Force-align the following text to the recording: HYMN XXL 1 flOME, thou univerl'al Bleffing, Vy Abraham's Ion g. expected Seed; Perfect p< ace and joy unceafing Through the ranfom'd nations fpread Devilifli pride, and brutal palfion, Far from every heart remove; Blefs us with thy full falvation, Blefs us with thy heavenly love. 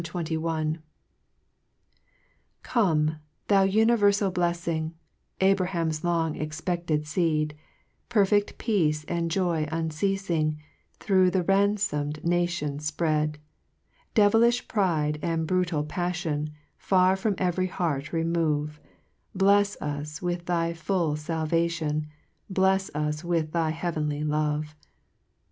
HYMN 0.01 0.25
XXL 0.25 0.37
1 0.39 0.79
flOME, 2.63 3.17
thou 3.49 3.67
univerl'al 3.67 4.33
Bleffing, 4.33 4.89
Vy 4.89 5.47
Abraham's 5.49 6.03
Ion 6.03 6.33
g. 6.33 6.39
expected 6.39 7.05
Seed; 7.05 7.55
Perfect 8.09 8.57
p< 8.57 8.87
ace 8.87 9.03
and 9.03 9.29
joy 9.29 9.67
unceafing 9.71 10.57
Through 10.95 11.29
the 11.29 11.43
ranfom'd 11.43 12.25
nations 12.25 12.91
fpread 12.91 13.35
Devilifli 14.15 14.67
pride, 14.67 15.19
and 15.21 15.45
brutal 15.45 15.85
palfion, 15.85 16.49
Far 16.79 17.15
from 17.15 17.35
every 17.37 17.67
heart 17.67 18.11
remove; 18.11 18.79
Blefs 19.37 19.79
us 19.83 20.19
with 20.19 20.47
thy 20.47 20.73
full 20.73 21.15
falvation, 21.15 22.07
Blefs 22.51 22.89
us 22.95 23.23
with 23.23 23.51
thy 23.51 23.69
heavenly 23.69 24.23
love. 24.23 24.75